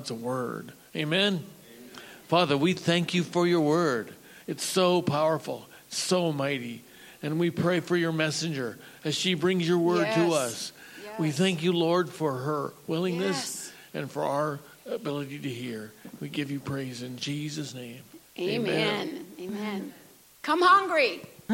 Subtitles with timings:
[0.00, 0.72] God's word.
[0.96, 1.34] Amen?
[1.34, 1.44] Amen.
[2.26, 4.14] Father, we thank you for your word.
[4.46, 6.82] It's so powerful, so mighty.
[7.22, 10.14] And we pray for your messenger as she brings your word yes.
[10.14, 10.72] to us.
[11.04, 11.18] Yes.
[11.18, 13.72] We thank you, Lord, for her willingness yes.
[13.92, 14.58] and for our
[14.90, 15.92] ability to hear.
[16.18, 18.00] We give you praise in Jesus' name.
[18.38, 19.26] Amen.
[19.38, 19.52] Amen.
[19.52, 19.92] Amen.
[20.40, 21.20] Come hungry.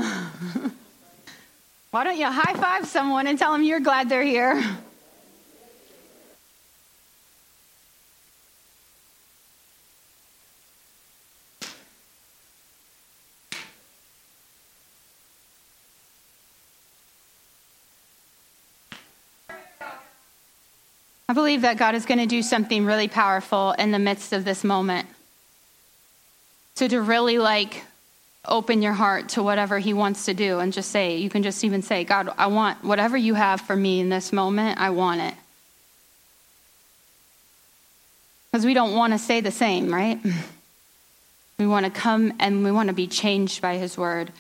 [1.91, 4.62] Why don't you high five someone and tell them you're glad they're here?
[21.28, 24.44] I believe that God is going to do something really powerful in the midst of
[24.44, 25.08] this moment.
[26.76, 27.82] So, to really like
[28.44, 31.64] open your heart to whatever He wants to do and just say, you can just
[31.64, 35.20] even say, God, I want whatever you have for me in this moment, I want
[35.20, 35.34] it.
[38.50, 40.18] Because we don't want to say the same, right?
[41.58, 44.30] We want to come and we want to be changed by His word.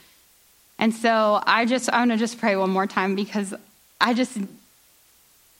[0.78, 3.54] And so I just, I want to just pray one more time because
[3.98, 4.36] I just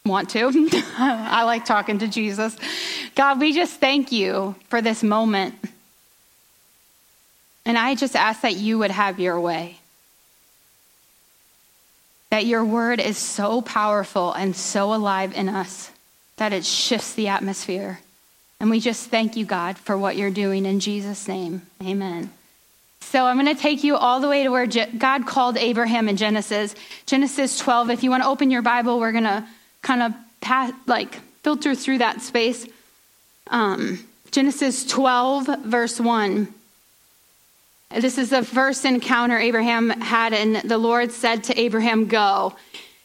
[0.07, 0.69] want to.
[0.99, 2.57] I like talking to Jesus.
[3.15, 5.55] God, we just thank you for this moment.
[7.65, 9.79] And I just ask that you would have your way.
[12.31, 15.91] That your word is so powerful and so alive in us
[16.37, 18.01] that it shifts the atmosphere.
[18.61, 21.63] And we just thank you, God, for what you're doing in Jesus' name.
[21.83, 22.31] Amen.
[23.01, 26.17] So I'm going to take you all the way to where God called Abraham in
[26.17, 26.75] Genesis.
[27.07, 27.91] Genesis 12.
[27.91, 29.47] If you want to open your Bible, we're going to
[29.87, 32.67] kind of pass, like filter through that space.
[33.47, 36.53] Um, Genesis 12, verse 1.
[37.91, 42.57] This is the first encounter Abraham had, and the Lord said to Abraham, Go.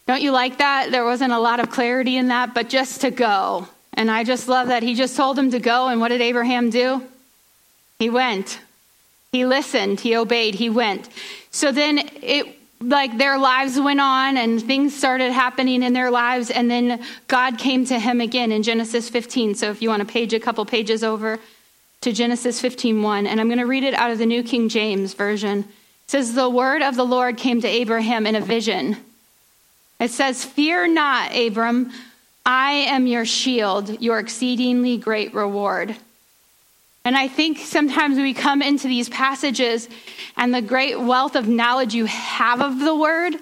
[0.08, 0.92] Don't you like that?
[0.92, 3.68] There wasn't a lot of clarity in that, but just to go.
[3.94, 6.72] And I just love that he just told him to go, and what did Abraham
[6.72, 7.04] do?
[8.00, 8.60] He went.
[9.32, 11.08] He listened, he obeyed, he went.
[11.52, 16.50] So then it like their lives went on and things started happening in their lives
[16.50, 20.12] and then god came to him again in genesis 15 so if you want to
[20.12, 21.40] page a couple pages over
[22.02, 24.68] to genesis 15 1 and i'm going to read it out of the new king
[24.68, 25.60] james version.
[25.60, 28.98] It says the word of the lord came to abraham in a vision.
[30.00, 31.92] It says fear not abram.
[32.44, 35.96] I am your shield your exceedingly great reward
[37.04, 39.90] and I think sometimes we come into these passages
[40.38, 43.36] and the great wealth of knowledge you have of the word,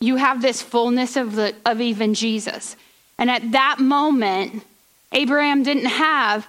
[0.00, 2.76] you have this fullness of, the, of even Jesus.
[3.18, 4.62] And at that moment,
[5.12, 6.46] Abraham didn't have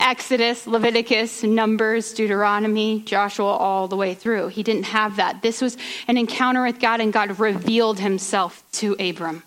[0.00, 4.48] Exodus, Leviticus, Numbers, Deuteronomy, Joshua all the way through.
[4.48, 5.42] He didn't have that.
[5.42, 5.76] This was
[6.08, 9.42] an encounter with God, and God revealed himself to Abram.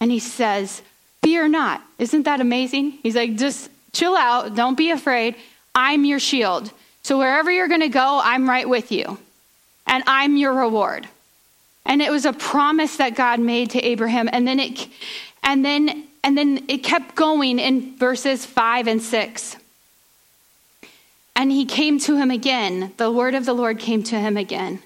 [0.00, 0.82] And he says,
[1.22, 1.82] Fear not.
[1.98, 2.92] Isn't that amazing?
[3.02, 4.54] He's like, just chill out.
[4.54, 5.36] Don't be afraid.
[5.74, 6.72] I'm your shield.
[7.02, 9.18] So wherever you're going to go, I'm right with you.
[9.86, 11.08] And I'm your reward.
[11.84, 14.28] And it was a promise that God made to Abraham.
[14.30, 14.86] And then it
[15.42, 19.56] and then and then it kept going in verses 5 and 6.
[21.34, 22.92] And he came to him again.
[22.98, 24.82] The word of the Lord came to him again.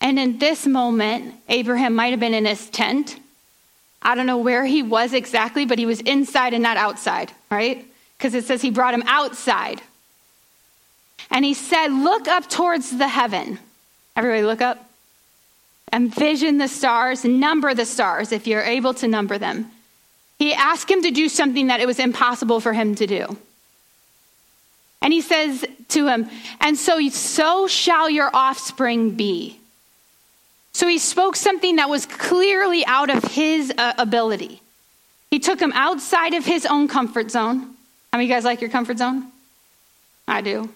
[0.00, 3.18] And in this moment, Abraham might have been in his tent.
[4.00, 7.86] I don't know where he was exactly, but he was inside and not outside, right?
[8.16, 9.80] Because it says he brought him outside.
[11.30, 13.58] And he said, Look up towards the heaven.
[14.16, 14.88] Everybody, look up.
[15.92, 19.70] Envision the stars, number the stars if you're able to number them.
[20.38, 23.36] He asked him to do something that it was impossible for him to do.
[25.02, 26.28] And he says to him,
[26.60, 29.58] And so, so shall your offspring be.
[30.72, 34.62] So he spoke something that was clearly out of his uh, ability.
[35.30, 37.60] He took him outside of his own comfort zone.
[38.12, 39.30] How many of you guys like your comfort zone?
[40.26, 40.68] I do.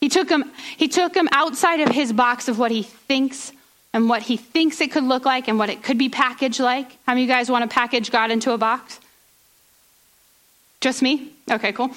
[0.00, 3.52] He took him, he took him outside of his box of what he thinks
[3.92, 6.90] and what he thinks it could look like and what it could be packaged like.
[7.06, 9.00] How many of you guys want to package God into a box?
[10.80, 11.32] Just me?
[11.50, 11.90] Okay, cool.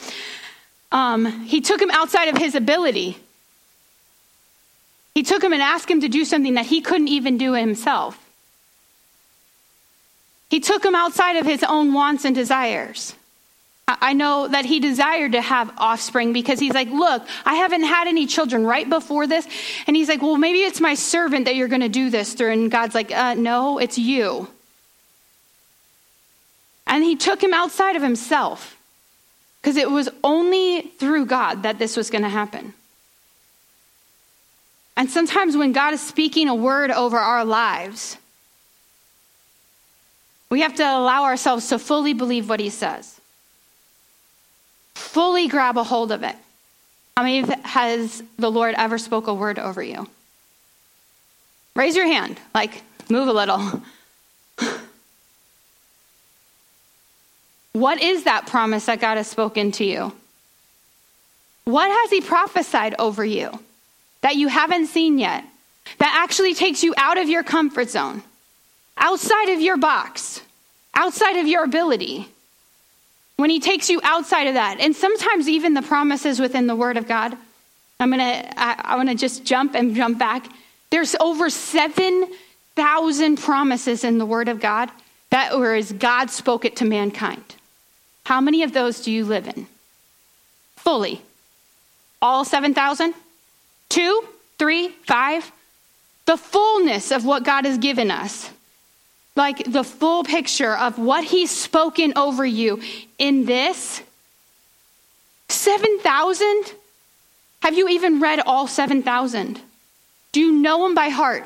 [0.92, 3.18] Um, he took him outside of his ability.
[5.16, 8.20] He took him and asked him to do something that he couldn't even do himself.
[10.54, 13.16] He took him outside of his own wants and desires.
[13.88, 18.08] I know that he desired to have offspring because he's like, Look, I haven't had
[18.08, 19.48] any children right before this.
[19.88, 22.52] And he's like, Well, maybe it's my servant that you're going to do this through.
[22.52, 24.48] And God's like, uh, No, it's you.
[26.86, 28.78] And he took him outside of himself
[29.60, 32.76] because it was only through God that this was going to happen.
[34.96, 38.18] And sometimes when God is speaking a word over our lives,
[40.54, 43.20] we have to allow ourselves to fully believe what he says.
[44.94, 46.36] Fully grab a hold of it.
[47.18, 50.08] How many has the Lord ever spoke a word over you?
[51.76, 53.82] Raise your hand, like move a little.
[57.72, 60.14] What is that promise that God has spoken to you?
[61.66, 63.50] What has He prophesied over you
[64.22, 65.44] that you haven't seen yet?
[65.98, 68.22] That actually takes you out of your comfort zone,
[68.98, 70.42] outside of your box,
[70.94, 72.28] outside of your ability.
[73.36, 76.98] When He takes you outside of that, and sometimes even the promises within the Word
[76.98, 77.36] of God.
[78.00, 80.48] I'm gonna, I, I wanna just jump and jump back.
[80.90, 84.90] There's over 7,000 promises in the Word of God
[85.30, 87.44] that were as God spoke it to mankind.
[88.26, 89.68] How many of those do you live in?
[90.76, 91.22] Fully.
[92.22, 93.14] All 7,000?
[93.90, 94.28] Two,
[94.60, 95.52] three, five?
[96.26, 98.52] The fullness of what God has given us.
[99.36, 102.82] Like the full picture of what He's spoken over you
[103.18, 104.02] in this.
[105.50, 106.74] 7,000?
[107.62, 109.60] Have you even read all 7,000?
[110.34, 111.46] Do you know them by heart?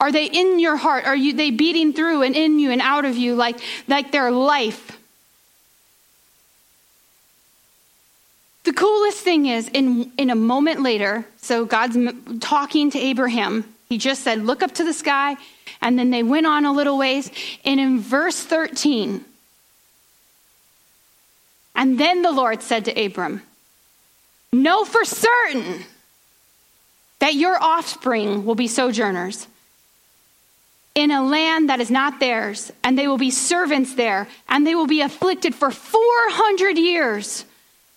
[0.00, 1.04] Are they in your heart?
[1.04, 3.58] Are you, they beating through and in you and out of you like,
[3.88, 4.98] like their life?
[8.64, 11.98] The coolest thing is, in, in a moment later, so God's
[12.40, 13.73] talking to Abraham.
[13.88, 15.36] He just said, Look up to the sky.
[15.80, 17.30] And then they went on a little ways.
[17.64, 19.24] And in verse 13,
[21.74, 23.42] and then the Lord said to Abram,
[24.52, 25.84] Know for certain
[27.18, 29.48] that your offspring will be sojourners
[30.94, 34.76] in a land that is not theirs, and they will be servants there, and they
[34.76, 37.44] will be afflicted for 400 years.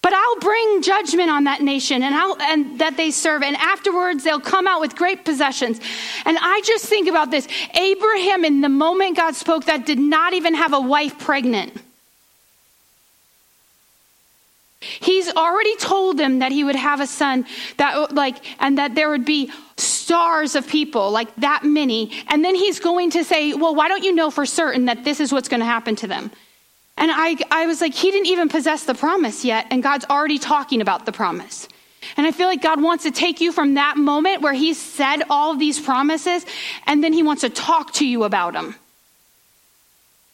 [0.07, 4.23] But I'll bring judgment on that nation and, I'll, and that they serve, and afterwards
[4.23, 5.81] they'll come out with great possessions.
[6.25, 10.31] And I just think about this Abraham, in the moment God spoke, that did not
[10.31, 11.73] even have a wife pregnant.
[14.79, 17.45] He's already told them that he would have a son
[17.75, 22.55] that like and that there would be stars of people like that many and then
[22.55, 25.49] he's going to say, "Well, why don't you know for certain that this is what's
[25.49, 26.31] going to happen to them?"
[26.97, 30.39] And I, I was like, he didn't even possess the promise yet, and God's already
[30.39, 31.67] talking about the promise.
[32.15, 35.23] And I feel like God wants to take you from that moment where He said
[35.29, 36.45] all of these promises,
[36.85, 38.75] and then He wants to talk to you about them.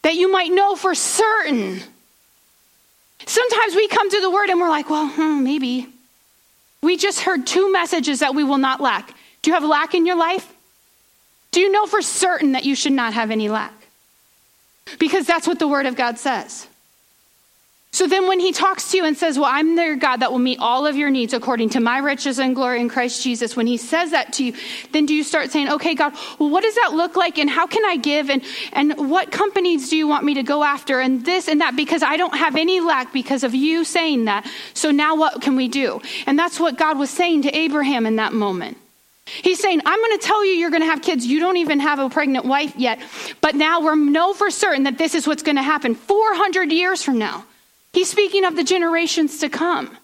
[0.02, 1.80] That you might know for certain.
[3.26, 5.88] Sometimes we come to the Word and we're like, well, hmm, maybe.
[6.82, 9.14] We just heard two messages that we will not lack.
[9.42, 10.50] Do you have lack in your life?
[11.50, 13.72] Do you know for certain that you should not have any lack?
[14.98, 16.66] Because that's what the Word of God says.
[17.94, 20.40] So then, when he talks to you and says, Well, I'm their God that will
[20.40, 23.68] meet all of your needs according to my riches and glory in Christ Jesus, when
[23.68, 24.54] he says that to you,
[24.90, 27.38] then do you start saying, Okay, God, well, what does that look like?
[27.38, 28.30] And how can I give?
[28.30, 28.42] And,
[28.72, 30.98] and what companies do you want me to go after?
[30.98, 34.44] And this and that, because I don't have any lack because of you saying that.
[34.74, 36.02] So now what can we do?
[36.26, 38.76] And that's what God was saying to Abraham in that moment.
[39.26, 41.26] He's saying, I'm going to tell you you're going to have kids.
[41.26, 42.98] You don't even have a pregnant wife yet.
[43.40, 47.02] But now we know for certain that this is what's going to happen 400 years
[47.02, 47.44] from now.
[47.92, 49.96] He's speaking of the generations to come.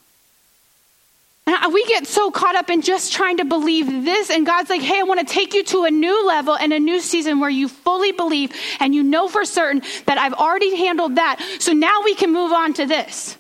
[1.47, 4.83] And we get so caught up in just trying to believe this, and God's like,
[4.83, 7.51] hey, I want to take you to a new level and a new season where
[7.51, 11.45] you fully believe and you know for certain that I've already handled that.
[11.59, 13.37] So now we can move on to this.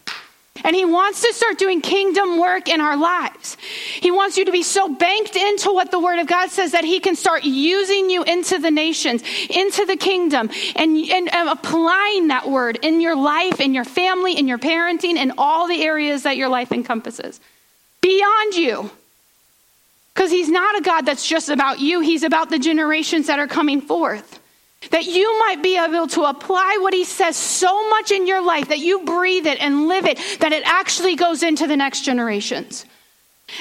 [0.64, 3.56] And he wants to start doing kingdom work in our lives.
[4.00, 6.84] He wants you to be so banked into what the word of God says that
[6.84, 12.28] he can start using you into the nations, into the kingdom, and, and, and applying
[12.28, 16.24] that word in your life, in your family, in your parenting, in all the areas
[16.24, 17.40] that your life encompasses.
[18.00, 18.90] Beyond you.
[20.14, 23.46] Because he's not a God that's just about you, he's about the generations that are
[23.46, 24.39] coming forth.
[24.88, 28.68] That you might be able to apply what he says so much in your life
[28.68, 32.86] that you breathe it and live it, that it actually goes into the next generations.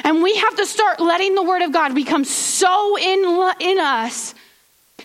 [0.04, 4.34] And we have to start letting the word of God become so in, in us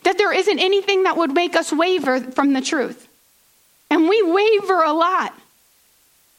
[0.04, 3.08] that there isn't anything that would make us waver from the truth.
[3.90, 5.34] And we waver a lot.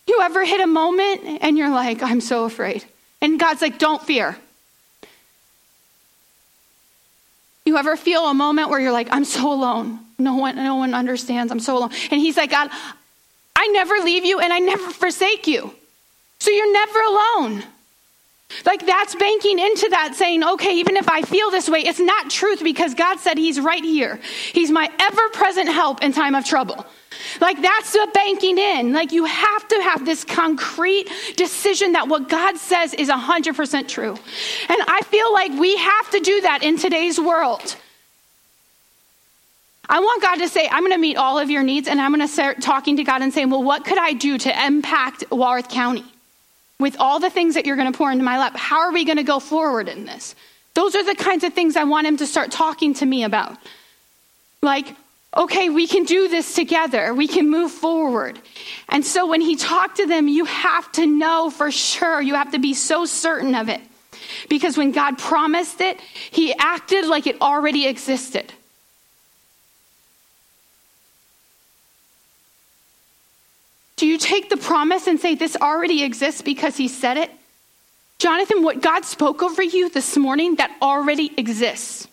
[0.07, 2.85] You ever hit a moment and you're like, I'm so afraid.
[3.21, 4.37] And God's like, don't fear.
[7.65, 9.99] You ever feel a moment where you're like, I'm so alone.
[10.19, 11.51] No one, no one understands.
[11.51, 11.91] I'm so alone.
[12.11, 12.69] And he's like, God,
[13.55, 15.73] I never leave you and I never forsake you.
[16.39, 17.63] So you're never alone.
[18.65, 22.29] Like that's banking into that, saying, okay, even if I feel this way, it's not
[22.29, 24.19] truth because God said He's right here.
[24.53, 26.85] He's my ever present help in time of trouble.
[27.41, 28.93] Like that's the banking in.
[28.93, 34.11] Like you have to have this concrete decision that what God says is 100% true.
[34.11, 37.75] And I feel like we have to do that in today's world.
[39.87, 42.11] I want God to say, I'm going to meet all of your needs, and I'm
[42.11, 45.25] going to start talking to God and saying, Well, what could I do to impact
[45.29, 46.05] Walworth County
[46.79, 48.55] with all the things that you're going to pour into my lap?
[48.55, 50.35] How are we going to go forward in this?
[50.73, 53.57] Those are the kinds of things I want Him to start talking to me about.
[54.61, 54.95] Like,
[55.35, 58.39] okay, we can do this together, we can move forward.
[58.89, 62.51] And so when He talked to them, you have to know for sure, you have
[62.51, 63.81] to be so certain of it.
[64.49, 65.99] Because when God promised it,
[66.31, 68.51] He acted like it already existed.
[73.95, 77.31] Do you take the promise and say, This already exists because he said it?
[78.17, 82.07] Jonathan, what God spoke over you this morning, that already exists.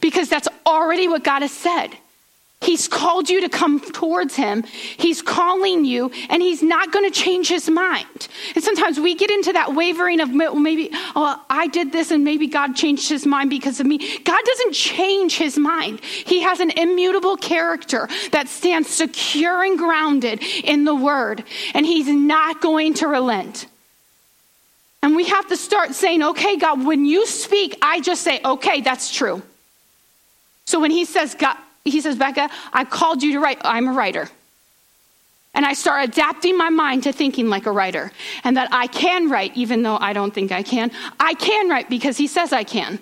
[0.00, 1.90] Because that's already what God has said.
[2.62, 4.64] He's called you to come towards him.
[4.96, 8.28] He's calling you, and he's not going to change his mind.
[8.54, 12.46] And sometimes we get into that wavering of maybe, oh, I did this, and maybe
[12.46, 13.98] God changed his mind because of me.
[13.98, 16.00] God doesn't change his mind.
[16.00, 21.44] He has an immutable character that stands secure and grounded in the word,
[21.74, 23.66] and he's not going to relent.
[25.02, 28.80] And we have to start saying, okay, God, when you speak, I just say, okay,
[28.80, 29.42] that's true.
[30.64, 33.58] So when he says, God, he says, Becca, I called you to write.
[33.62, 34.28] I'm a writer.
[35.54, 38.12] And I start adapting my mind to thinking like a writer
[38.44, 40.90] and that I can write, even though I don't think I can.
[41.18, 42.98] I can write because he says I can.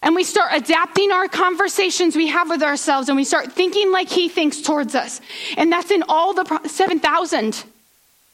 [0.00, 4.08] And we start adapting our conversations we have with ourselves and we start thinking like
[4.08, 5.20] he thinks towards us.
[5.56, 7.64] And that's in all the 7,000.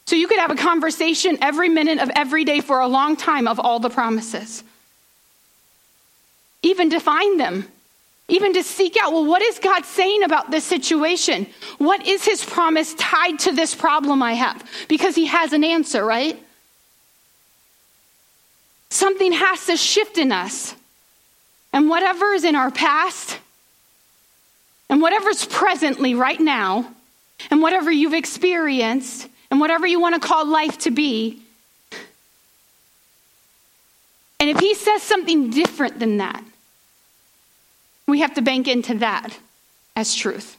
[0.06, 3.48] So you could have a conversation every minute of every day for a long time
[3.48, 4.62] of all the promises.
[6.62, 7.66] Even define them.
[8.28, 11.46] Even to seek out, well, what is God saying about this situation?
[11.78, 14.66] What is his promise tied to this problem I have?
[14.88, 16.42] Because he has an answer, right?
[18.88, 20.74] Something has to shift in us.
[21.72, 23.38] And whatever is in our past,
[24.88, 26.88] and whatever's presently right now,
[27.50, 31.42] and whatever you've experienced, and whatever you want to call life to be,
[34.40, 36.44] and if he says something different than that,
[38.06, 39.38] we have to bank into that
[39.96, 40.56] as truth.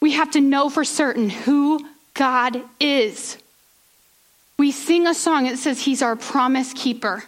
[0.00, 3.36] We have to know for certain who God is.
[4.58, 7.24] We sing a song that says he's our promise keeper.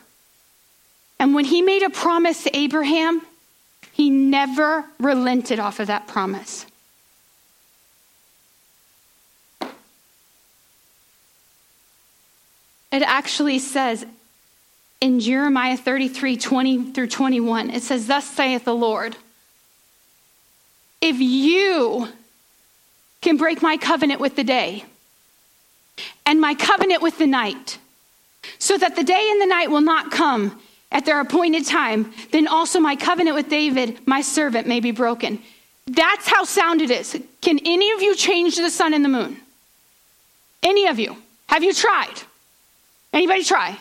[1.19, 3.23] And when he made a promise to Abraham,
[3.93, 6.67] he never relented off of that promise.
[12.91, 14.05] It actually says
[15.03, 17.71] in Jeremiah 33 20 through 21.
[17.71, 19.17] It says, Thus saith the Lord,
[21.01, 22.09] if you
[23.21, 24.85] can break my covenant with the day
[26.25, 27.79] and my covenant with the night,
[28.61, 30.61] so that the day and the night will not come
[30.93, 35.43] at their appointed time, then also my covenant with David, my servant, may be broken.
[35.89, 37.21] That's how sound it is.
[37.41, 39.37] Can any of you change the sun and the moon?
[40.63, 41.17] Any of you?
[41.49, 42.23] Have you tried?
[43.13, 43.77] Anybody try?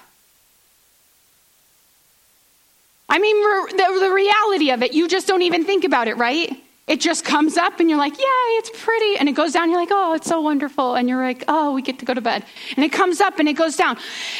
[3.11, 3.41] I mean,
[3.75, 6.57] the, the reality of it, you just don't even think about it, right?
[6.87, 9.17] It just comes up and you're like, yay, it's pretty.
[9.17, 10.95] And it goes down, you're like, oh, it's so wonderful.
[10.95, 12.45] And you're like, oh, we get to go to bed.
[12.77, 13.97] And it comes up and it goes down.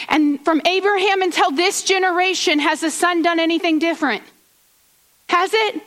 [0.07, 4.23] And from Abraham until this generation, has the sun done anything different?
[5.27, 5.81] Has it?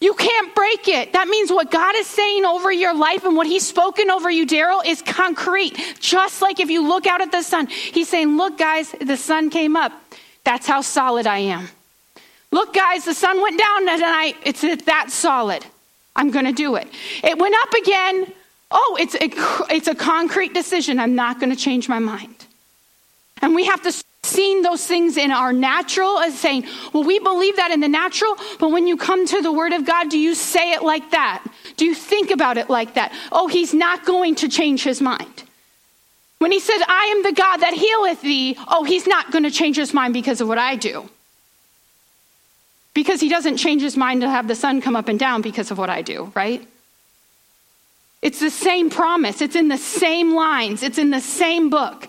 [0.00, 1.14] You can't break it.
[1.14, 4.46] That means what God is saying over your life and what He's spoken over you,
[4.46, 5.76] Daryl, is concrete.
[5.98, 9.50] Just like if you look out at the sun, He's saying, Look, guys, the sun
[9.50, 9.90] came up.
[10.44, 11.68] That's how solid I am.
[12.50, 14.36] Look, guys, the sun went down tonight.
[14.44, 15.64] It's that solid.
[16.16, 16.88] I'm going to do it.
[17.22, 18.32] It went up again.
[18.70, 20.98] Oh, it's a, it's a concrete decision.
[20.98, 22.34] I'm not going to change my mind.
[23.40, 23.92] And we have to
[24.24, 28.34] see those things in our natural as saying, well, we believe that in the natural,
[28.58, 31.46] but when you come to the Word of God, do you say it like that?
[31.76, 33.12] Do you think about it like that?
[33.30, 35.44] Oh, He's not going to change His mind.
[36.38, 39.50] When He said, I am the God that healeth thee, oh, He's not going to
[39.50, 41.08] change His mind because of what I do
[42.98, 45.70] because he doesn't change his mind to have the sun come up and down because
[45.70, 46.66] of what I do, right?
[48.22, 52.08] It's the same promise, it's in the same lines, it's in the same book.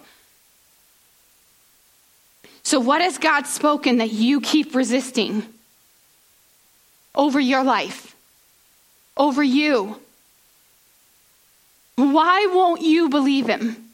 [2.63, 5.43] So, what has God spoken that you keep resisting
[7.13, 8.15] over your life,
[9.15, 9.96] over you?
[11.98, 13.91] Why won't you believe Him?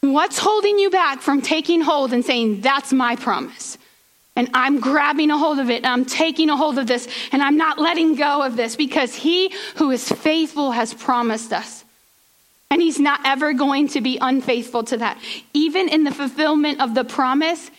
[0.00, 3.76] What's holding you back from taking hold and saying, That's my promise?
[4.36, 5.86] And I'm grabbing a hold of it.
[5.86, 7.06] I'm taking a hold of this.
[7.30, 11.84] And I'm not letting go of this because he who is faithful has promised us.
[12.70, 15.18] And he's not ever going to be unfaithful to that.
[15.52, 17.70] Even in the fulfillment of the promise,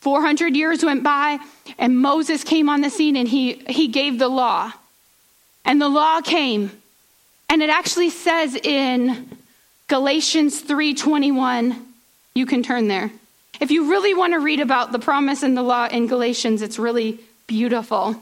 [0.00, 1.38] 400 years went by
[1.78, 4.72] and Moses came on the scene and he, he gave the law.
[5.64, 6.70] and the law came.
[7.48, 9.36] And it actually says in
[9.88, 11.76] Galatians 3:21,
[12.34, 13.10] you can turn there.
[13.60, 16.78] If you really want to read about the promise and the law in Galatians, it's
[16.78, 18.16] really beautiful.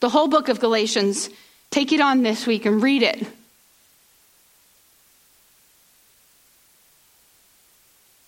[0.00, 1.28] The whole book of Galatians,
[1.70, 3.26] take it on this week and read it.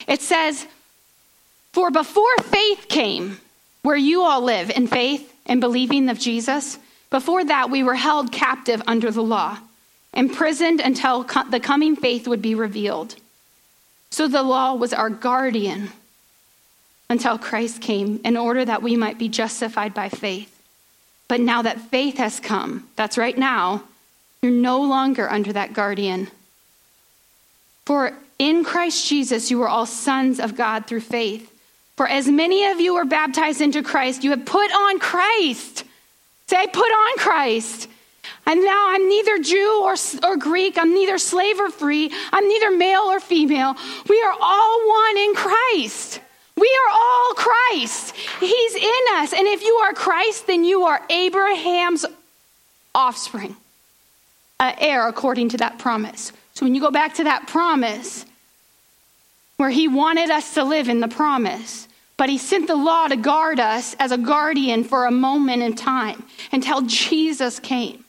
[0.07, 0.67] It says,
[1.73, 3.41] For before faith came,
[3.83, 6.79] where you all live in faith and believing of Jesus,
[7.09, 9.57] before that we were held captive under the law,
[10.13, 13.15] imprisoned until the coming faith would be revealed.
[14.11, 15.91] So the law was our guardian
[17.09, 20.57] until Christ came in order that we might be justified by faith.
[21.29, 23.85] But now that faith has come, that's right now,
[24.43, 26.29] you're no longer under that guardian.
[27.87, 31.53] For in Christ Jesus, you are all sons of God through faith.
[31.97, 35.85] For as many of you are baptized into Christ, you have put on Christ.
[36.47, 37.89] Say, put on Christ.
[38.51, 39.95] And now I'm neither Jew or,
[40.29, 40.77] or Greek.
[40.77, 42.11] I'm neither slave or free.
[42.33, 43.77] I'm neither male or female.
[44.09, 46.21] We are all one in Christ.
[46.57, 48.13] We are all Christ.
[48.41, 49.33] He's in us.
[49.33, 52.05] And if you are Christ, then you are Abraham's
[52.93, 53.55] offspring,
[54.59, 56.33] heir according to that promise.
[56.55, 58.27] So when you go back to that promise,
[59.59, 63.17] where he wanted us to live in the promise, but he sent the law to
[63.17, 68.05] guard us as a guardian for a moment in time until Jesus came.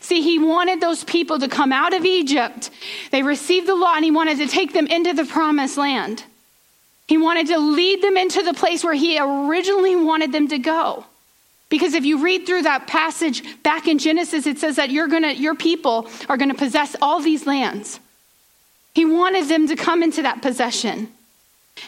[0.00, 2.70] See, he wanted those people to come out of Egypt.
[3.10, 6.24] They received the law and he wanted to take them into the promised land.
[7.08, 11.04] He wanted to lead them into the place where he originally wanted them to go.
[11.68, 15.32] Because if you read through that passage back in Genesis, it says that you're gonna,
[15.32, 17.98] your people are going to possess all these lands.
[18.94, 21.08] He wanted them to come into that possession.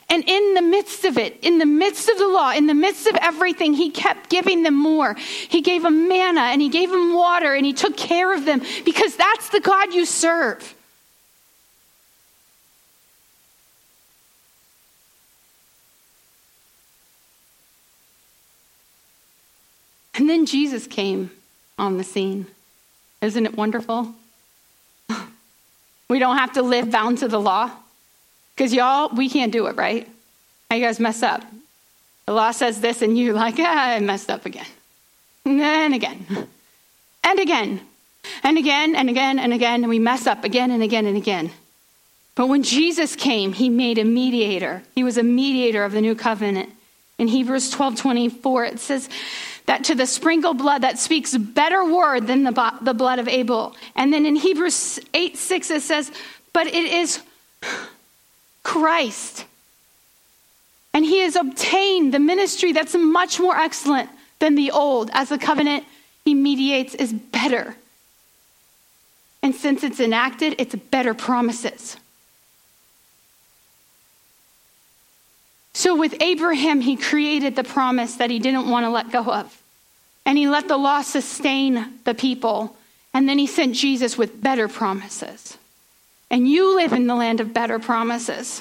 [0.08, 3.06] And in the midst of it, in the midst of the law, in the midst
[3.06, 5.14] of everything, he kept giving them more.
[5.14, 8.62] He gave them manna and he gave them water and he took care of them
[8.84, 10.74] because that's the God you serve.
[20.16, 21.30] And then Jesus came
[21.78, 22.46] on the scene.
[23.20, 24.14] Isn't it wonderful?
[26.08, 27.70] we don't have to live bound to the law.
[28.54, 30.08] Because y'all, we can't do it, right?
[30.70, 31.42] How you guys mess up?
[32.26, 34.66] The law says this, and you're like, ah, I messed up again.
[35.44, 36.48] And then again.
[37.22, 37.80] And again.
[38.42, 39.82] And again and again and again.
[39.82, 41.50] And we mess up again and again and again.
[42.34, 44.82] But when Jesus came, he made a mediator.
[44.94, 46.70] He was a mediator of the new covenant.
[47.18, 49.08] In Hebrews 12 24, it says
[49.66, 53.76] that to the sprinkled blood that speaks better word than the, the blood of Abel.
[53.94, 56.10] And then in Hebrews 8 6, it says,
[56.52, 57.20] But it is
[58.64, 59.44] Christ.
[60.92, 65.38] And he has obtained the ministry that's much more excellent than the old, as the
[65.38, 65.84] covenant
[66.24, 67.76] he mediates is better.
[69.42, 71.96] And since it's enacted, it's better promises.
[75.74, 79.60] So with Abraham, he created the promise that he didn't want to let go of.
[80.24, 82.76] And he let the law sustain the people.
[83.12, 85.58] And then he sent Jesus with better promises.
[86.34, 88.60] And you live in the land of better promises,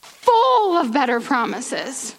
[0.00, 2.14] full of better promises.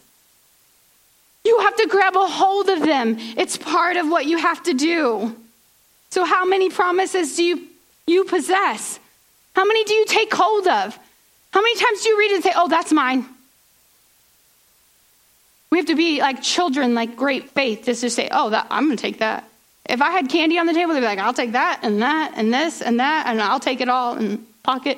[1.44, 3.18] You have to grab a hold of them.
[3.18, 5.36] It's part of what you have to do.
[6.12, 7.68] So, how many promises do you,
[8.06, 9.00] you possess?
[9.56, 11.00] How many do you take hold of?
[11.52, 13.26] How many times do you read and say, oh, that's mine?
[15.72, 18.86] We have to be like children, like great faith, just to say, oh, that, I'm
[18.86, 19.50] going to take that.
[19.90, 22.34] If I had candy on the table, they'd be like, I'll take that and that
[22.36, 24.98] and this and that, and I'll take it all and pocket.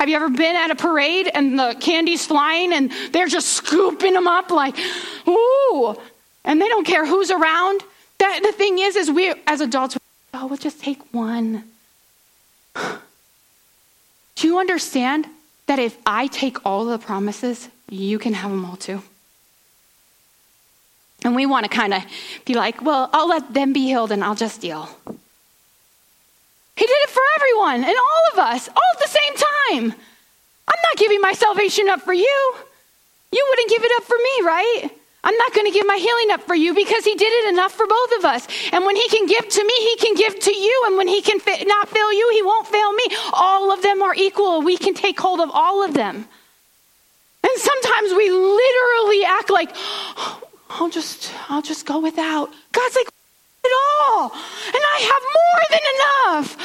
[0.00, 4.12] Have you ever been at a parade and the candy's flying and they're just scooping
[4.12, 4.76] them up like,
[5.28, 5.96] ooh,
[6.44, 7.80] and they don't care who's around?
[8.18, 9.96] That, the thing is, is we as adults,
[10.34, 11.64] oh, we'll just take one.
[14.34, 15.26] Do you understand
[15.66, 19.02] that if I take all the promises, you can have them all too?
[21.22, 22.04] And we want to kind of
[22.44, 24.88] be like, well, I'll let them be healed and I'll just deal.
[26.76, 29.98] He did it for everyone and all of us, all at the same time.
[30.66, 32.54] I'm not giving my salvation up for you.
[33.32, 34.90] You wouldn't give it up for me, right?
[35.24, 37.72] I'm not going to give my healing up for you because he did it enough
[37.72, 38.46] for both of us.
[38.72, 40.84] And when he can give to me, he can give to you.
[40.86, 43.04] And when he can not fail you, he won't fail me.
[43.32, 44.60] All of them are equal.
[44.60, 46.28] We can take hold of all of them.
[47.42, 49.74] And sometimes we literally act like,
[50.74, 52.50] I'll just, I'll just go without.
[52.72, 53.72] God's like, it
[54.08, 54.24] all.
[54.24, 56.56] And I have more than enough.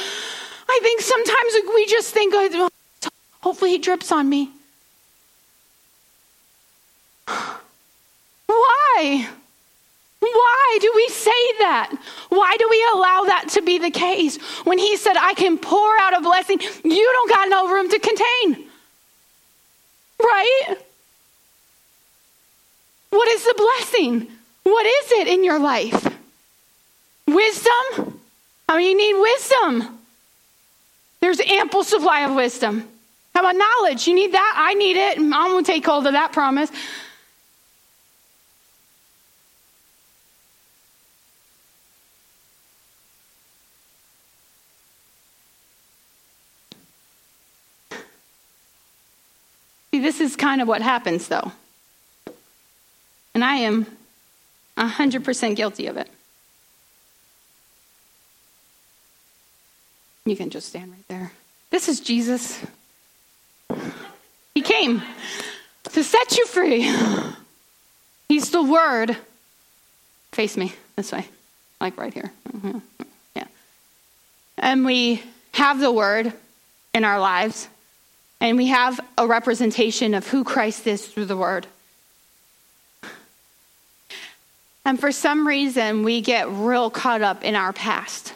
[0.68, 2.68] I think sometimes we just think, oh,
[3.40, 4.50] hopefully he drips on me.
[8.46, 9.28] Why?
[10.18, 11.96] Why do we say that?
[12.30, 14.38] Why do we allow that to be the case?
[14.64, 17.98] When he said, I can pour out a blessing, you don't got no room to
[17.98, 18.68] contain.
[20.20, 20.76] Right?
[23.10, 24.28] What is the blessing?
[24.62, 26.16] What is it in your life?
[27.26, 28.20] Wisdom?
[28.68, 29.98] I mean, you need wisdom.
[31.20, 32.88] There's ample supply of wisdom.
[33.34, 34.06] How about knowledge?
[34.06, 34.54] You need that?
[34.56, 35.18] I need it.
[35.18, 36.70] I'm going to take hold of that promise.
[49.90, 51.52] See, this is kind of what happens, though.
[53.34, 53.86] And I am
[54.76, 56.08] 100% guilty of it.
[60.24, 61.32] You can just stand right there.
[61.70, 62.60] This is Jesus.
[64.54, 65.02] He came
[65.84, 66.92] to set you free.
[68.28, 69.16] He's the Word.
[70.32, 71.26] Face me this way,
[71.80, 72.30] like right here.
[72.52, 72.78] Mm-hmm.
[73.34, 73.46] Yeah.
[74.58, 76.32] And we have the Word
[76.94, 77.68] in our lives,
[78.40, 81.66] and we have a representation of who Christ is through the Word.
[84.90, 88.34] And for some reason, we get real caught up in our past.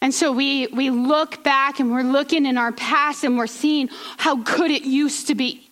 [0.00, 3.88] And so we, we look back and we're looking in our past and we're seeing
[4.16, 5.70] how good it used to be.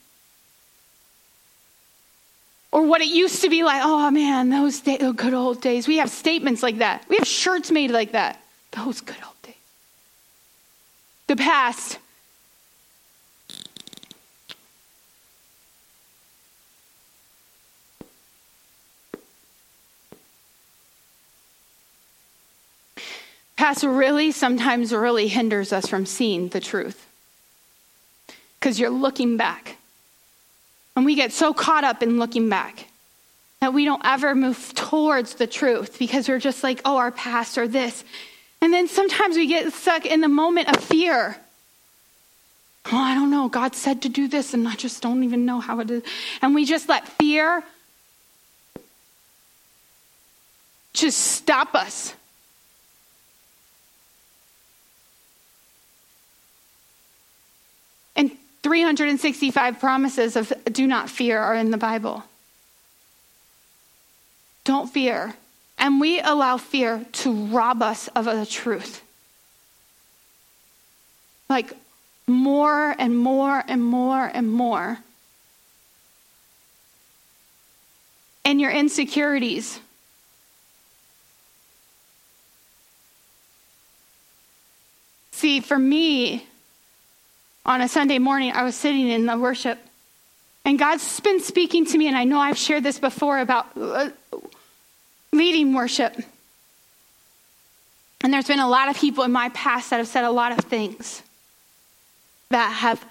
[2.70, 5.88] Or what it used to be like, oh man, those, day, those good old days.
[5.88, 7.04] We have statements like that.
[7.08, 8.40] We have shirts made like that.
[8.70, 9.56] Those good old days.
[11.26, 11.98] The past
[23.64, 27.06] Pastor really sometimes really hinders us from seeing the truth.
[28.60, 29.78] Because you're looking back.
[30.94, 32.88] And we get so caught up in looking back
[33.62, 37.56] that we don't ever move towards the truth because we're just like, oh, our past
[37.56, 38.04] or this.
[38.60, 41.38] And then sometimes we get stuck in the moment of fear.
[42.92, 43.48] Oh, I don't know.
[43.48, 46.02] God said to do this, and I just don't even know how it is.
[46.42, 47.64] And we just let fear
[50.92, 52.14] just stop us
[58.64, 62.24] 365 promises of do not fear are in the Bible.
[64.64, 65.34] Don't fear.
[65.76, 69.02] And we allow fear to rob us of the truth.
[71.50, 71.74] Like
[72.26, 74.96] more and more and more and more.
[78.46, 79.78] And your insecurities.
[85.32, 86.46] See, for me,
[87.66, 89.78] on a Sunday morning, I was sitting in the worship,
[90.64, 94.10] and God's been speaking to me, and I know I've shared this before about uh,
[95.32, 96.16] leading worship.
[98.22, 100.52] And there's been a lot of people in my past that have said a lot
[100.52, 101.22] of things
[102.50, 103.04] that have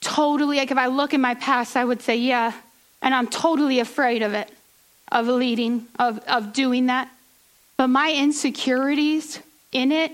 [0.00, 2.52] totally, like if I look in my past, I would say, yeah,
[3.02, 4.50] and I'm totally afraid of it,
[5.10, 7.10] of leading, of, of doing that.
[7.76, 9.40] But my insecurities
[9.72, 10.12] in it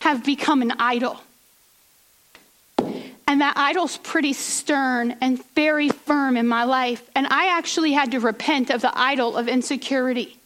[0.00, 1.20] have become an idol.
[3.26, 7.08] And that idol's pretty stern and very firm in my life.
[7.14, 10.36] And I actually had to repent of the idol of insecurity.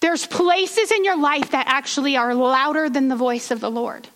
[0.00, 4.08] There's places in your life that actually are louder than the voice of the Lord.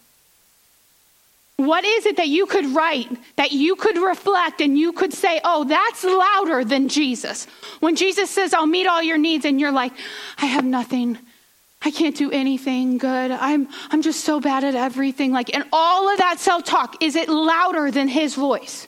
[1.57, 5.41] What is it that you could write, that you could reflect, and you could say,
[5.45, 7.47] oh, that's louder than Jesus?
[7.81, 9.93] When Jesus says, I'll meet all your needs, and you're like,
[10.39, 11.19] I have nothing.
[11.83, 13.31] I can't do anything good.
[13.31, 15.33] I'm, I'm just so bad at everything.
[15.33, 18.87] Like, and all of that self talk, is it louder than his voice?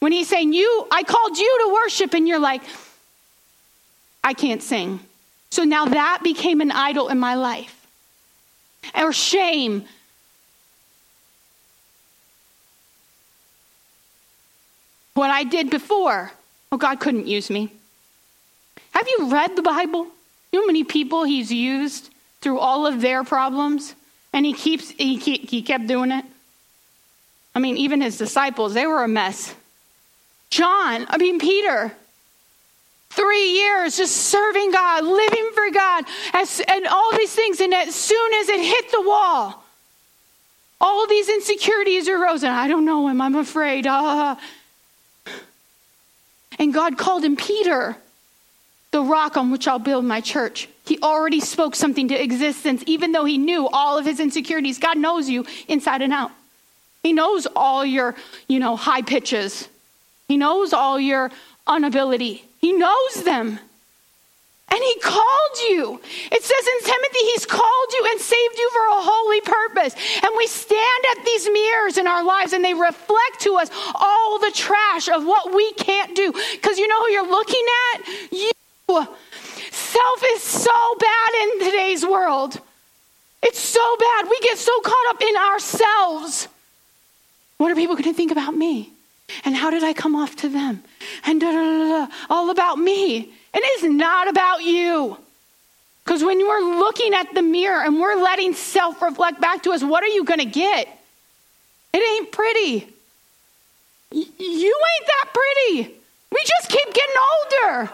[0.00, 2.62] When he's saying, You, I called you to worship, and you're like,
[4.24, 5.00] I can't sing.
[5.50, 7.74] So now that became an idol in my life.
[8.94, 9.84] Or shame.
[15.14, 16.32] What I did before,
[16.70, 17.72] oh, God couldn't use me.
[18.92, 20.06] Have you read the Bible?
[20.52, 23.94] Know how many people he's used through all of their problems?
[24.32, 26.24] And he keeps he, he kept doing it.
[27.54, 29.54] I mean, even his disciples, they were a mess.
[30.50, 31.92] John, I mean Peter,
[33.10, 37.60] three years just serving God, living for God, as, and all these things.
[37.60, 39.64] And as soon as it hit the wall,
[40.80, 42.42] all these insecurities arose.
[42.42, 43.86] And I don't know him, I'm afraid.
[43.86, 44.36] Uh.
[46.58, 47.96] And God called him Peter
[48.90, 50.68] the rock on which I'll build my church.
[50.86, 54.78] He already spoke something to existence, even though he knew all of his insecurities.
[54.78, 56.30] God knows you inside and out.
[57.02, 58.14] He knows all your,
[58.48, 59.68] you know, high pitches.
[60.26, 61.30] He knows all your
[61.68, 62.44] inability.
[62.60, 63.58] He knows them.
[64.70, 66.00] And he called you.
[66.30, 69.94] It says in Timothy, he's called you and saved you for a holy purpose.
[70.22, 74.38] And we stand at these mirrors in our lives and they reflect to us all
[74.38, 76.32] the trash of what we can't do.
[76.52, 78.08] Because you know who you're looking at?
[78.32, 78.50] You.
[78.88, 82.58] Self is so bad in today's world.
[83.42, 84.26] It's so bad.
[84.30, 86.48] We get so caught up in ourselves.
[87.58, 88.90] What are people going to think about me?
[89.44, 90.82] And how did I come off to them?
[91.24, 93.18] And da, da, da, da, all about me.
[93.18, 95.18] And it's not about you.
[96.04, 99.84] Because when we're looking at the mirror and we're letting self reflect back to us,
[99.84, 100.88] what are you going to get?
[101.92, 102.88] It ain't pretty.
[104.12, 105.94] Y- you ain't that pretty.
[106.32, 107.16] We just keep getting
[107.74, 107.90] older.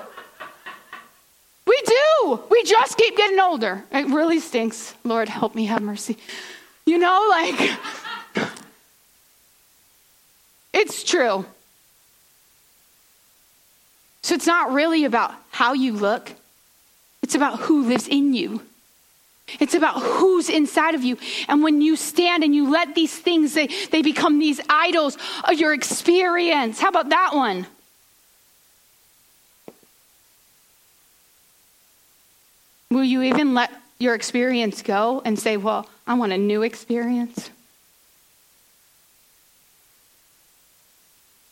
[1.67, 2.41] We do.
[2.51, 3.85] We just keep getting older.
[3.91, 4.95] It really stinks.
[5.05, 6.17] Lord, help me have mercy.
[6.87, 7.71] You know, like,
[10.73, 11.47] it's true.
[14.23, 16.33] So it's not really about how you look,
[17.23, 18.63] it's about who lives in you.
[19.61, 21.19] It's about who's inside of you.
[21.49, 25.61] And when you stand and you let these things, they, they become these idols of
[25.61, 26.81] your experience.
[26.81, 27.67] How about that one?
[32.95, 37.51] Will you even let your experience go and say, Well, I want a new experience?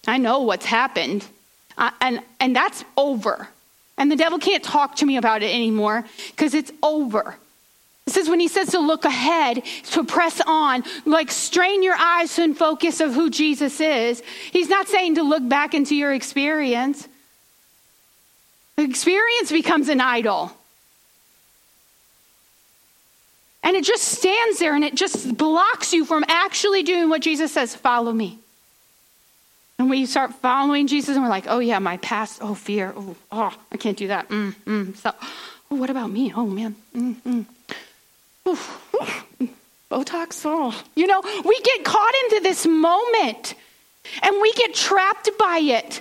[0.07, 1.26] I know what's happened.
[1.76, 3.48] Uh, and, and that's over.
[3.98, 7.37] And the devil can't talk to me about it anymore because it's over.
[8.07, 12.38] It says when he says to look ahead, to press on, like strain your eyes
[12.38, 14.22] and focus of who Jesus is.
[14.52, 17.09] He's not saying to look back into your experience.
[18.76, 20.52] The experience becomes an idol.
[23.62, 27.53] And it just stands there and it just blocks you from actually doing what Jesus
[27.53, 28.38] says follow me.
[29.79, 33.16] And we start following Jesus and we're like, oh, yeah, my past, oh, fear, oh,
[33.31, 34.29] oh I can't do that.
[34.29, 34.96] Mm, mm.
[34.96, 35.12] So,
[35.70, 36.33] oh, what about me?
[36.35, 36.77] Oh, man.
[36.94, 37.46] Mm,
[38.46, 39.48] mm.
[39.90, 40.75] Botox, oh.
[40.94, 43.55] You know, we get caught into this moment
[44.22, 46.01] and we get trapped by it.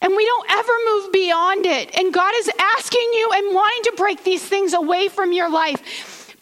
[0.00, 1.96] And we don't ever move beyond it.
[1.96, 5.80] And God is asking you and wanting to break these things away from your life.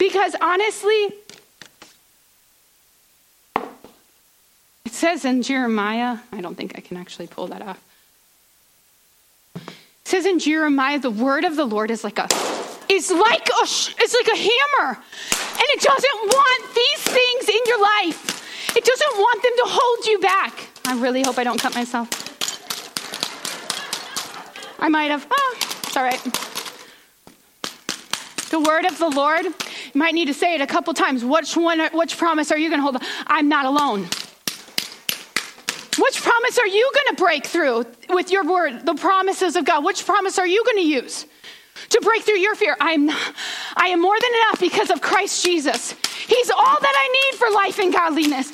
[0.01, 1.13] Because honestly,
[4.83, 7.79] It says in Jeremiah, I don't think I can actually pull that off.
[9.55, 9.63] It
[10.03, 12.27] says in Jeremiah, the word of the Lord is like a
[12.89, 14.97] is like a it's like a hammer.
[14.97, 18.75] And it doesn't want these things in your life.
[18.75, 20.67] It doesn't want them to hold you back.
[20.87, 22.09] I really hope I don't cut myself.
[24.79, 25.27] I might have.
[25.29, 26.23] Oh, it's all right.
[28.49, 29.45] The word of the Lord,
[29.93, 31.23] you might need to say it a couple times.
[31.23, 32.97] Which one, which promise are you going to hold?
[33.27, 34.07] I'm not alone.
[35.99, 39.83] Which promise are you going to break through with your word, the promises of God?
[39.83, 41.25] Which promise are you going to use
[41.89, 42.77] to break through your fear?
[42.79, 45.93] I'm, I am more than enough because of Christ Jesus.
[46.27, 48.51] He's all that I need for life and godliness.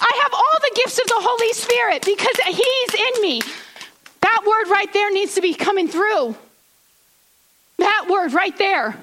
[0.00, 3.42] I have all the gifts of the Holy Spirit because He's in me.
[4.22, 6.34] That word right there needs to be coming through.
[7.76, 8.96] That word right there.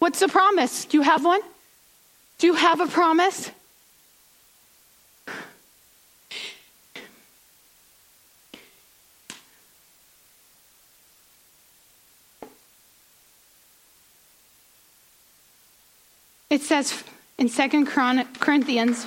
[0.00, 0.86] What's the promise?
[0.86, 1.42] Do you have one?
[2.38, 3.50] Do you have a promise?
[16.48, 17.04] It says
[17.36, 19.04] in 2 Corinthians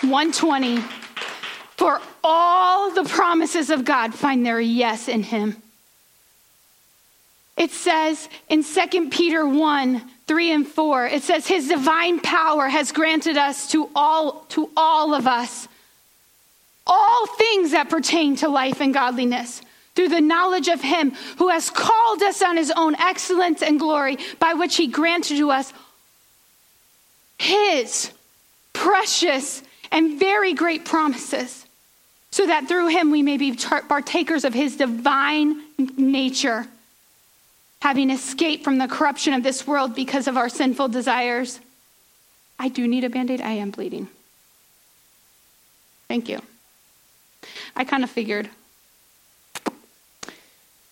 [0.00, 0.78] 120,
[1.76, 5.62] for all the promises of God find their yes in him.
[7.56, 12.92] It says in 2 Peter 1 3 and 4, it says, His divine power has
[12.92, 15.68] granted us to all, to all of us
[16.86, 19.62] all things that pertain to life and godliness
[19.94, 24.18] through the knowledge of Him who has called us on His own excellence and glory,
[24.38, 25.72] by which He granted to us
[27.38, 28.10] His
[28.72, 31.66] precious and very great promises,
[32.30, 35.60] so that through Him we may be partakers of His divine
[35.96, 36.66] nature
[37.82, 41.58] having escaped from the corruption of this world because of our sinful desires.
[42.56, 43.40] I do need a band aid.
[43.40, 44.06] I am bleeding.
[46.06, 46.40] Thank you.
[47.74, 48.48] I kind of figured.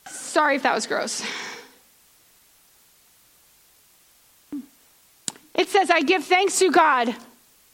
[0.09, 1.23] Sorry if that was gross.
[5.55, 7.15] It says, I give thanks to God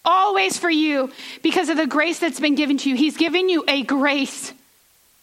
[0.05, 1.11] always for you
[1.43, 2.97] because of the grace that's been given to you.
[2.97, 4.53] He's given you a grace.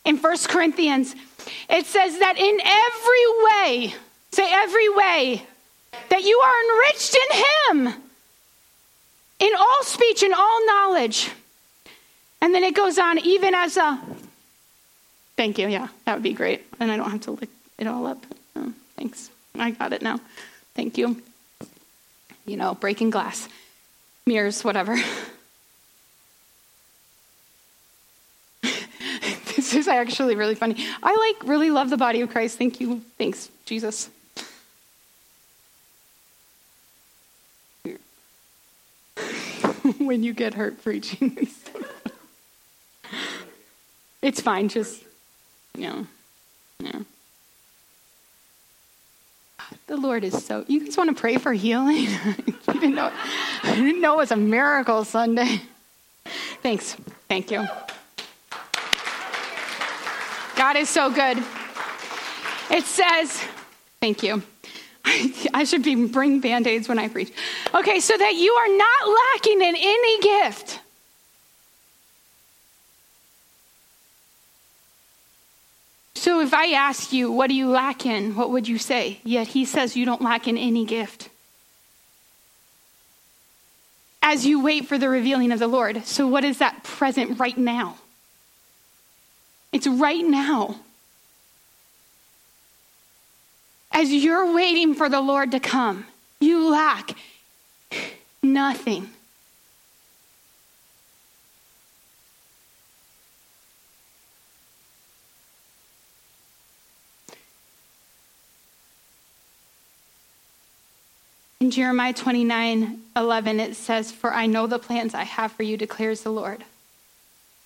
[0.06, 1.16] In 1 Corinthians
[1.70, 3.96] it says that in every way,
[4.32, 5.46] say every way,
[6.10, 8.02] that you are enriched in Him,
[9.39, 11.30] in all speech and all knowledge.
[12.42, 14.00] And then it goes on, even as a.
[15.38, 15.68] Thank you.
[15.68, 16.66] Yeah, that would be great.
[16.80, 18.26] And I don't have to lick it all up.
[18.56, 19.30] Oh, thanks.
[19.56, 20.20] I got it now.
[20.76, 21.22] Thank you.
[22.46, 23.48] You know, breaking glass,
[24.26, 24.98] mirrors, whatever.
[28.62, 30.75] this is actually really funny.
[31.01, 32.58] I like really love the body of Christ.
[32.58, 33.01] Thank you.
[33.17, 34.10] Thanks, Jesus.
[39.97, 41.47] when you get hurt preaching.
[44.21, 45.03] it's fine, just,
[45.77, 46.08] you know,
[46.79, 46.99] yeah.
[49.88, 50.63] The Lord is so.
[50.67, 52.08] You guys want to pray for healing?
[52.67, 53.12] I didn't know.
[53.63, 55.62] I didn't know it was a miracle Sunday.
[56.62, 56.95] Thanks.
[57.27, 57.67] Thank you.
[60.63, 61.43] God is so good.
[62.71, 63.43] It says,
[63.99, 64.41] thank you.
[65.54, 67.34] I should be bring band-aids when I preach.
[67.76, 70.80] Okay, so that you are not lacking in any gift.
[76.15, 78.34] So if I ask you, what do you lack in?
[78.34, 79.19] What would you say?
[79.26, 81.28] Yet he says you don't lack in any gift.
[84.21, 86.06] As you wait for the revealing of the Lord.
[86.06, 87.97] So what is that present right now?
[89.73, 90.75] It's right now.
[93.91, 96.05] As you're waiting for the Lord to come,
[96.39, 97.17] you lack
[98.43, 99.09] nothing.
[111.59, 115.77] In Jeremiah 29 11, it says, For I know the plans I have for you,
[115.77, 116.63] declares the Lord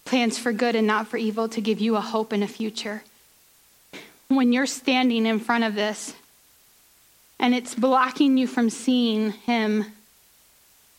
[0.07, 3.03] plans for good and not for evil to give you a hope and a future.
[4.29, 6.15] When you're standing in front of this
[7.39, 9.85] and it's blocking you from seeing Him,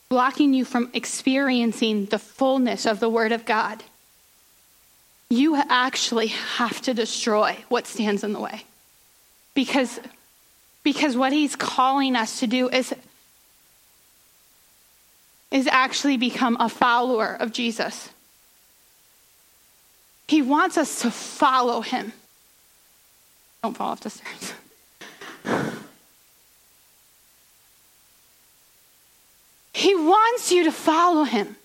[0.08, 3.82] blocking you from experiencing the fullness of the Word of God,
[5.30, 8.64] you actually have to destroy what stands in the way.
[9.54, 10.00] Because,
[10.82, 12.94] because what He's calling us to do is,
[15.50, 18.10] is actually become a follower of Jesus.
[20.28, 22.12] He wants us to follow him.
[23.62, 24.52] Don't fall off the stairs.
[29.72, 31.56] he wants you to follow him.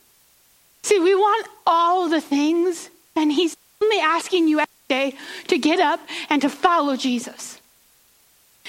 [0.83, 5.15] See, we want all the things, and he's only asking you every day
[5.47, 5.99] to get up
[6.29, 7.59] and to follow Jesus.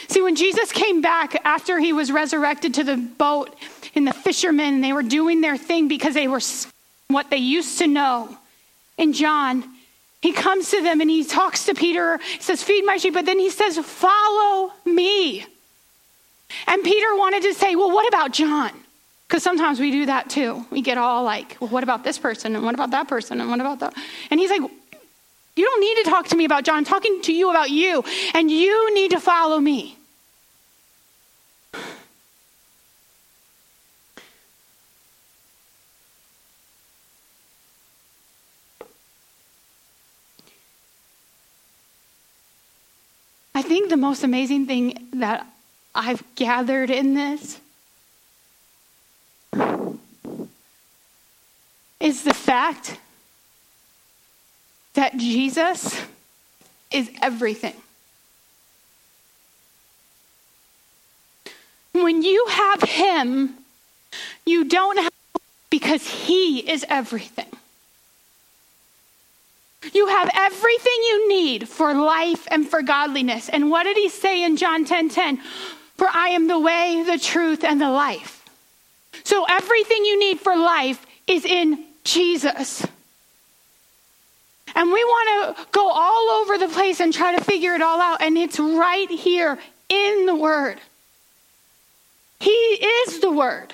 [0.09, 3.55] See, when Jesus came back after he was resurrected to the boat,
[3.95, 6.41] and the fishermen, they were doing their thing because they were
[7.09, 8.37] what they used to know.
[8.99, 9.65] In John,
[10.25, 13.27] he comes to them and he talks to Peter, he says, Feed my sheep, but
[13.27, 15.45] then he says, Follow me.
[16.67, 18.71] And Peter wanted to say, Well, what about John?
[19.29, 20.65] Because sometimes we do that too.
[20.71, 22.57] We get all like, Well, what about this person?
[22.57, 23.39] And what about that person?
[23.39, 23.93] And what about that?
[24.31, 26.77] And he's like, You don't need to talk to me about John.
[26.77, 28.03] I'm talking to you about you.
[28.33, 29.99] And you need to follow me.
[43.57, 45.47] I think the most amazing thing that
[45.95, 47.61] I've gathered in this
[52.01, 52.99] is the fact
[54.95, 56.03] that Jesus
[56.91, 57.77] is everything.
[61.93, 63.55] When you have Him,
[64.45, 65.13] you don't have
[65.71, 67.47] because He is everything.
[69.93, 73.49] You have everything you need for life and for godliness.
[73.49, 75.41] And what did he say in John 10 10?
[75.97, 78.45] For I am the way, the truth, and the life.
[79.23, 82.87] So everything you need for life is in Jesus.
[84.75, 88.01] And we want to go all over the place and try to figure it all
[88.01, 88.21] out.
[88.21, 89.59] And it's right here
[89.89, 90.81] in the Word.
[92.41, 93.73] He is the Word.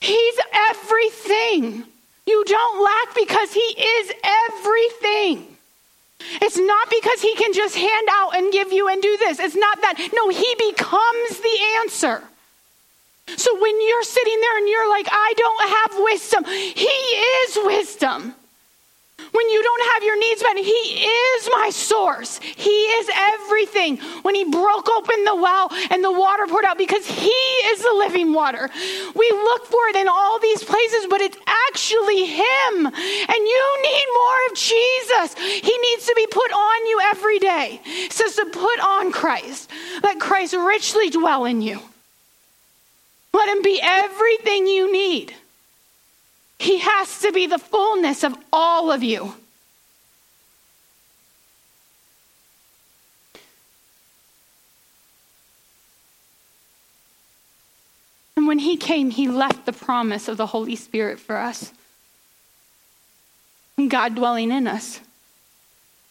[0.00, 0.34] He's
[0.70, 1.84] everything.
[2.26, 5.46] You don't lack because He is everything.
[6.40, 9.38] It's not because He can just hand out and give you and do this.
[9.38, 9.98] It's not that.
[10.14, 12.22] No, He becomes the answer.
[13.36, 18.34] So when you're sitting there and you're like, I don't have wisdom, He is wisdom.
[19.32, 22.38] When you don't have your needs met, He is my source.
[22.38, 23.96] He is everything.
[24.22, 27.30] When He broke open the well and the water poured out, because He
[27.72, 28.68] is the living water.
[29.14, 32.86] We look for it in all these places, but it's actually Him.
[32.86, 35.34] And you need more of Jesus.
[35.38, 37.80] He needs to be put on you every day.
[37.84, 39.70] It says to put on Christ.
[40.02, 41.80] Let Christ richly dwell in you.
[43.32, 45.34] Let Him be everything you need.
[46.62, 49.34] He has to be the fullness of all of you.
[58.36, 61.72] And when he came, he left the promise of the Holy Spirit for us.
[63.88, 65.00] God dwelling in us.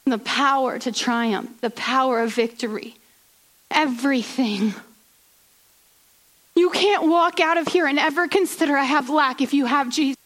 [0.04, 2.98] The power to triumph, the power of victory,
[3.70, 4.74] everything.
[6.56, 9.90] You can't walk out of here and ever consider I have lack if you have
[9.90, 10.21] Jesus.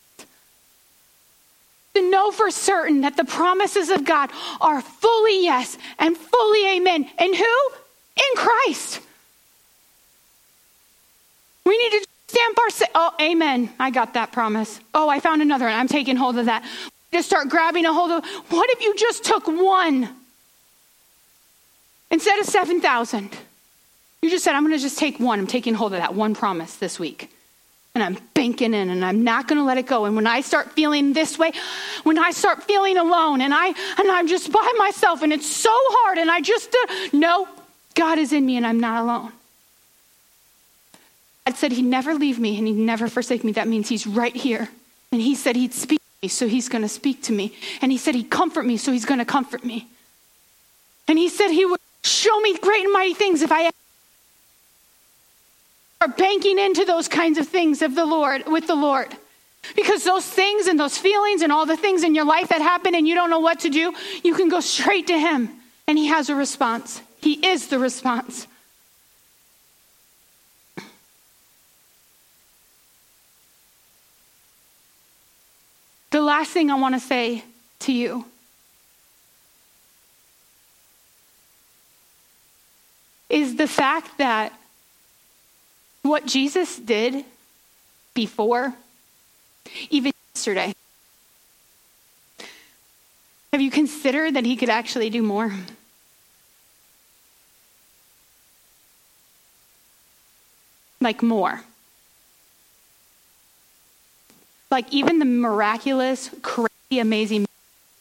[1.96, 4.30] To know for certain that the promises of God
[4.60, 7.10] are fully yes and fully amen.
[7.18, 7.70] And who?
[8.18, 9.02] In Christ.
[11.66, 12.70] We need to stamp our.
[12.70, 12.86] say.
[12.94, 13.70] Oh, amen.
[13.80, 14.80] I got that promise.
[14.94, 15.74] Oh, I found another one.
[15.74, 16.64] I'm taking hold of that.
[17.14, 18.26] Just start grabbing a hold of.
[18.50, 20.10] What if you just took one
[22.12, 23.30] instead of 7,000?
[24.22, 25.40] You just said, I'm going to just take one.
[25.40, 27.30] I'm taking hold of that one promise this week.
[27.96, 30.04] And I'm banking in and I'm not going to let it go.
[30.04, 31.54] And when I start feeling this way,
[32.04, 35.72] when I start feeling alone and I and I'm just by myself and it's so
[35.74, 37.48] hard and I just uh, no,
[37.94, 39.32] God is in me and I'm not alone.
[41.46, 43.54] God said he'd never leave me and he'd never forsake me.
[43.54, 44.68] That means he's right here.
[45.12, 47.54] And he said he'd speak to me, so he's going to speak to me.
[47.82, 49.88] And he said he'd comfort me, so he's going to comfort me.
[51.08, 53.72] And he said he would show me great and mighty things if I
[56.08, 59.16] banking into those kinds of things of the Lord with the Lord.
[59.76, 62.94] Because those things and those feelings and all the things in your life that happen
[62.94, 63.94] and you don't know what to do,
[64.24, 65.50] you can go straight to him
[65.88, 67.02] and he has a response.
[67.22, 68.48] He is the response.
[76.12, 77.44] The last thing I want to say
[77.80, 78.26] to you
[83.30, 84.54] is the fact that
[86.06, 87.26] what Jesus did
[88.14, 88.74] before,
[89.90, 90.74] even yesterday,
[93.52, 95.52] have you considered that he could actually do more?
[101.02, 101.62] Like more.
[104.70, 107.46] Like even the miraculous, crazy, amazing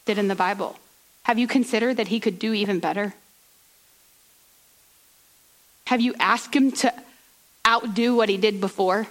[0.05, 0.77] did in the Bible.
[1.23, 3.13] Have you considered that he could do even better?
[5.87, 6.93] Have you asked him to
[7.65, 9.07] outdo what he did before?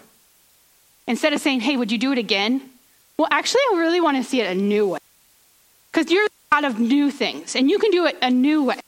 [1.07, 2.61] Instead of saying, hey, would you do it again?
[3.19, 4.99] Well, actually, I really want to see it a new way.
[5.93, 8.81] Because you're out of new things, and you can do it a new way.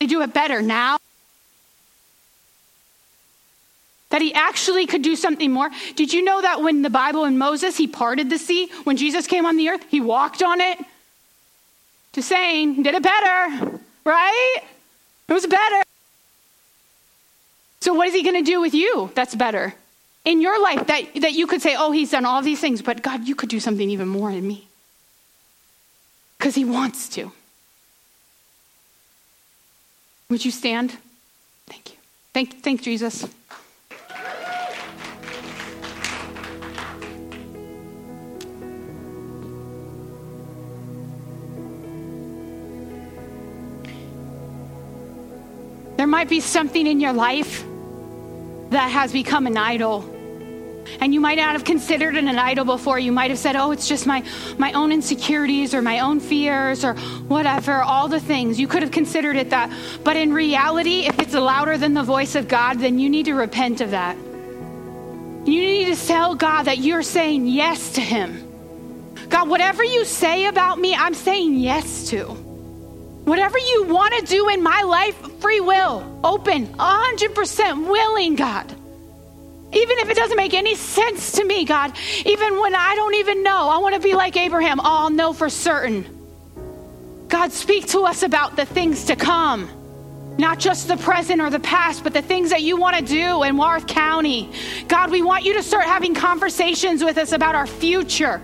[0.00, 0.98] They do it better now
[4.10, 5.70] that he actually could do something more.
[5.96, 8.68] Did you know that when the Bible and Moses, he parted the sea?
[8.84, 10.78] When Jesus came on the earth, he walked on it?
[12.12, 14.58] Just saying, did it better, right?
[15.28, 15.82] It was better.
[17.82, 19.74] So, what is he going to do with you that's better?
[20.24, 23.02] In your life, that, that you could say, oh, he's done all these things, but
[23.02, 24.68] God, you could do something even more in me.
[26.38, 27.32] Because he wants to.
[30.30, 30.96] Would you stand?
[31.66, 31.96] Thank you.
[32.32, 33.26] Thank, thank Jesus.
[45.96, 47.64] There might be something in your life
[48.72, 50.08] that has become an idol.
[51.00, 52.98] And you might not have considered it an idol before.
[52.98, 54.24] You might have said, oh, it's just my,
[54.58, 56.94] my own insecurities or my own fears or
[57.28, 58.58] whatever, all the things.
[58.58, 59.72] You could have considered it that.
[60.04, 63.34] But in reality, if it's louder than the voice of God, then you need to
[63.34, 64.16] repent of that.
[64.16, 68.48] You need to tell God that you're saying yes to Him.
[69.28, 72.36] God, whatever you say about me, I'm saying yes to.
[73.24, 78.68] Whatever you want to do in my life, free will, open, 100% willing, God.
[79.72, 81.92] Even if it doesn't make any sense to me, God,
[82.26, 84.80] even when I don't even know, I want to be like Abraham.
[84.80, 86.04] Oh, I'll know for certain.
[87.28, 89.70] God, speak to us about the things to come,
[90.36, 93.44] not just the present or the past, but the things that you want to do
[93.44, 94.50] in Wythe County.
[94.88, 98.42] God, we want you to start having conversations with us about our future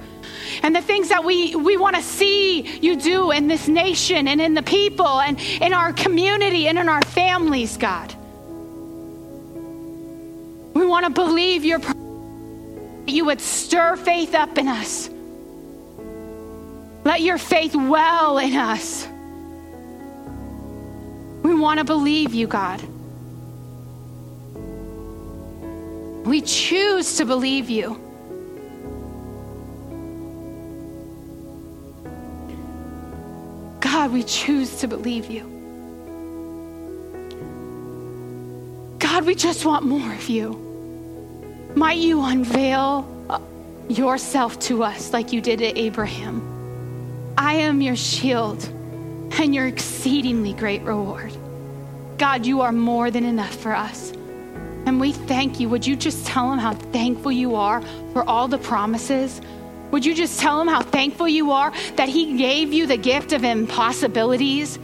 [0.62, 4.40] and the things that we, we want to see you do in this nation and
[4.40, 8.14] in the people and in our community and in our families, God.
[10.74, 15.08] We want to believe your that you would stir faith up in us.
[17.04, 19.08] Let your faith well in us.
[21.42, 22.82] We want to believe you, God.
[26.26, 28.07] We choose to believe you.
[34.08, 35.42] God, we choose to believe you.
[38.98, 40.54] God, we just want more of you.
[41.76, 43.38] Might you unveil uh,
[43.90, 46.40] yourself to us like you did to Abraham.
[47.36, 48.64] I am your shield
[49.38, 51.36] and your exceedingly great reward.
[52.16, 54.12] God, you are more than enough for us.
[54.86, 55.68] And we thank you.
[55.68, 57.82] Would you just tell them how thankful you are
[58.14, 59.42] for all the promises?
[59.90, 63.32] Would you just tell him how thankful you are that he gave you the gift
[63.32, 64.78] of impossibilities?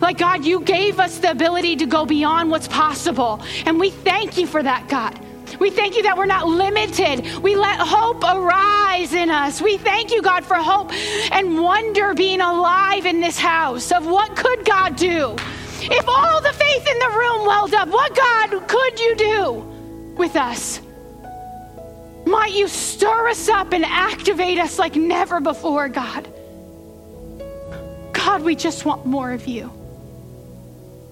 [0.00, 3.40] Like, God, you gave us the ability to go beyond what's possible.
[3.66, 5.18] And we thank you for that, God.
[5.60, 7.42] We thank you that we're not limited.
[7.42, 9.62] We let hope arise in us.
[9.62, 10.92] We thank you, God, for hope
[11.30, 15.36] and wonder being alive in this house of what could God do?
[15.82, 19.52] If all the faith in the room welled up, what God could you do
[20.16, 20.80] with us?
[22.32, 26.26] Might you stir us up and activate us like never before, God?
[28.14, 29.70] God, we just want more of you.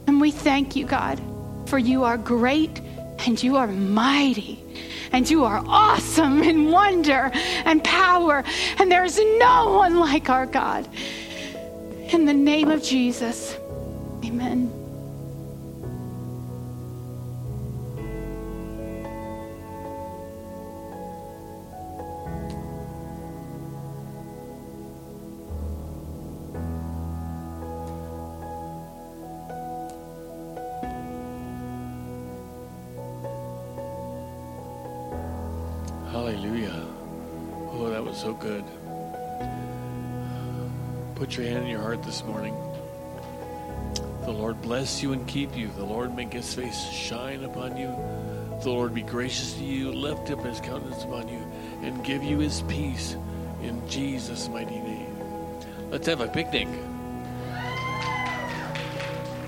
[0.06, 1.20] And we thank you, God,
[1.66, 2.80] for you are great
[3.26, 4.64] and you are mighty
[5.12, 8.42] and you are awesome in wonder and power.
[8.78, 10.88] And there's no one like our God.
[12.14, 13.58] In the name of Jesus,
[14.24, 14.79] amen.
[42.02, 42.54] This morning.
[44.22, 45.68] The Lord bless you and keep you.
[45.76, 47.94] The Lord make his face shine upon you.
[48.62, 51.40] The Lord be gracious to you, lift up his countenance upon you,
[51.82, 53.16] and give you his peace
[53.62, 55.16] in Jesus' mighty name.
[55.90, 56.68] Let's have a picnic.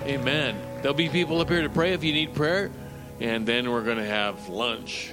[0.05, 0.57] Amen.
[0.81, 2.71] There'll be people up here to pray if you need prayer,
[3.21, 5.13] and then we're going to have lunch.